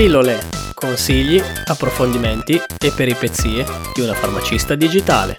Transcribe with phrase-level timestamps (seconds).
[0.00, 0.38] Pillole,
[0.72, 5.34] consigli, approfondimenti e peripezie di una farmacista digitale.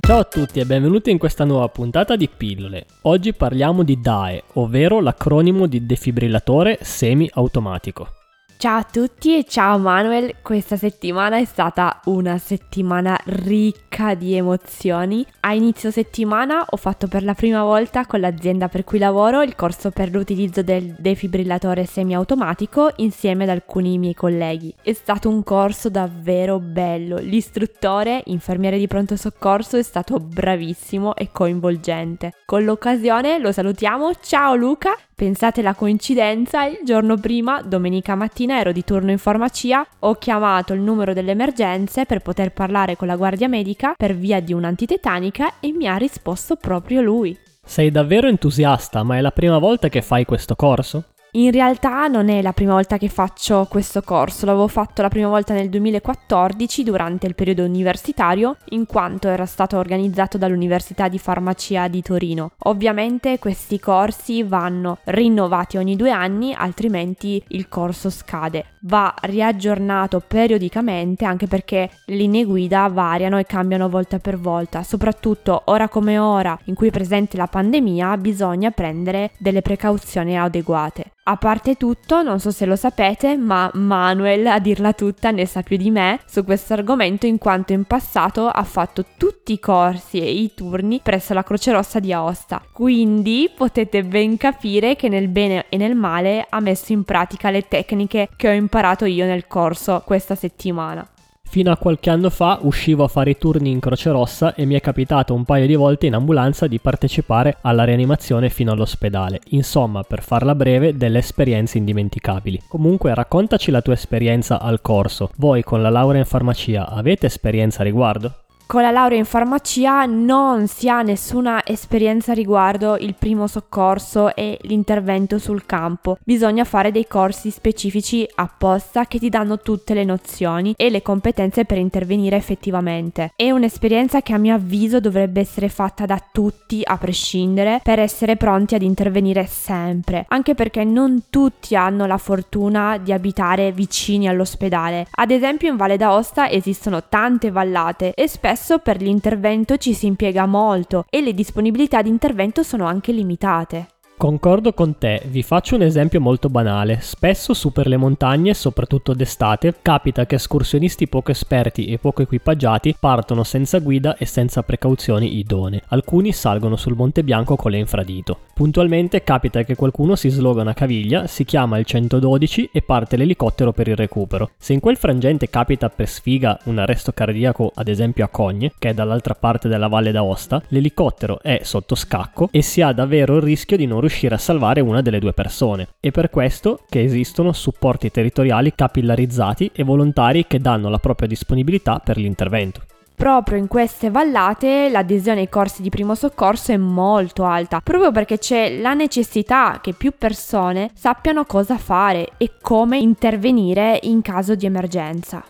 [0.00, 2.84] Ciao a tutti e benvenuti in questa nuova puntata di Pillole.
[3.04, 8.21] Oggi parliamo di DAE, ovvero l'acronimo di defibrillatore semi-automatico.
[8.62, 15.26] Ciao a tutti e ciao Manuel, questa settimana è stata una settimana ricca di emozioni.
[15.40, 19.56] A inizio settimana ho fatto per la prima volta con l'azienda per cui lavoro il
[19.56, 24.72] corso per l'utilizzo del defibrillatore semiautomatico insieme ad alcuni miei colleghi.
[24.80, 31.30] È stato un corso davvero bello, l'istruttore, infermiere di pronto soccorso, è stato bravissimo e
[31.32, 32.34] coinvolgente.
[32.46, 38.72] Con l'occasione lo salutiamo, ciao Luca Pensate la coincidenza, il giorno prima, domenica mattina, ero
[38.72, 43.16] di turno in farmacia, ho chiamato il numero delle emergenze per poter parlare con la
[43.16, 47.36] guardia medica per via di un'antitetanica e mi ha risposto proprio lui.
[47.64, 51.11] Sei davvero entusiasta, ma è la prima volta che fai questo corso?
[51.34, 55.28] In realtà non è la prima volta che faccio questo corso, l'avevo fatto la prima
[55.28, 61.88] volta nel 2014 durante il periodo universitario, in quanto era stato organizzato dall'Università di Farmacia
[61.88, 62.52] di Torino.
[62.64, 68.71] Ovviamente questi corsi vanno rinnovati ogni due anni, altrimenti il corso scade.
[68.84, 74.82] Va riaggiornato periodicamente anche perché le linee guida variano e cambiano volta per volta.
[74.82, 81.12] Soprattutto ora come ora in cui è presente la pandemia bisogna prendere delle precauzioni adeguate.
[81.24, 85.62] A parte tutto, non so se lo sapete, ma Manuel, a dirla tutta, ne sa
[85.62, 90.20] più di me su questo argomento in quanto in passato ha fatto tutti i corsi
[90.20, 92.60] e i turni presso la Croce Rossa di Aosta.
[92.72, 97.68] Quindi potete ben capire che nel bene e nel male ha messo in pratica le
[97.68, 98.70] tecniche che ho imparato
[99.06, 101.06] io nel corso questa settimana.
[101.52, 104.74] Fino a qualche anno fa uscivo a fare i turni in Croce Rossa e mi
[104.74, 109.38] è capitato un paio di volte in ambulanza di partecipare alla rianimazione fino all'ospedale.
[109.50, 112.62] Insomma, per farla breve, delle esperienze indimenticabili.
[112.68, 115.30] Comunque, raccontaci la tua esperienza al corso.
[115.36, 118.41] Voi con la laurea in farmacia avete esperienza a riguardo?
[118.72, 124.58] Con la laurea in farmacia non si ha nessuna esperienza riguardo il primo soccorso e
[124.62, 126.16] l'intervento sul campo.
[126.24, 131.66] Bisogna fare dei corsi specifici apposta che ti danno tutte le nozioni e le competenze
[131.66, 133.32] per intervenire effettivamente.
[133.36, 138.36] È un'esperienza che a mio avviso dovrebbe essere fatta da tutti a prescindere per essere
[138.36, 145.08] pronti ad intervenire sempre, anche perché non tutti hanno la fortuna di abitare vicini all'ospedale.
[145.10, 150.06] Ad esempio in Valle d'Aosta esistono tante vallate e spesso spesso per l'intervento ci si
[150.06, 153.88] impiega molto e le disponibilità di intervento sono anche limitate.
[154.22, 156.98] Concordo con te, vi faccio un esempio molto banale.
[157.00, 162.94] Spesso su per le montagne, soprattutto d'estate, capita che escursionisti poco esperti e poco equipaggiati
[163.00, 165.82] partono senza guida e senza precauzioni idonee.
[165.88, 168.38] Alcuni salgono sul Monte Bianco con l'infradito.
[168.54, 173.72] Puntualmente capita che qualcuno si sloga una caviglia, si chiama il 112 e parte l'elicottero
[173.72, 174.50] per il recupero.
[174.56, 178.90] Se in quel frangente capita per sfiga un arresto cardiaco, ad esempio a Cogne, che
[178.90, 183.42] è dall'altra parte della Valle d'Aosta, l'elicottero è sotto scacco e si ha davvero il
[183.42, 185.88] rischio di non riuscire riuscire a salvare una delle due persone.
[185.98, 191.98] È per questo che esistono supporti territoriali capillarizzati e volontari che danno la propria disponibilità
[191.98, 192.82] per l'intervento.
[193.14, 198.38] Proprio in queste vallate l'adesione ai corsi di primo soccorso è molto alta, proprio perché
[198.38, 204.66] c'è la necessità che più persone sappiano cosa fare e come intervenire in caso di
[204.66, 205.44] emergenza.